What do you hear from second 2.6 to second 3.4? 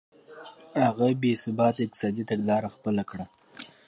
خپله کړه.